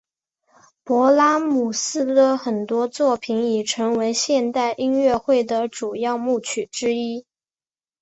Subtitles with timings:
[0.83, 7.27] 勃拉姆斯的很多作品已成为现代音乐会的主要曲目之一。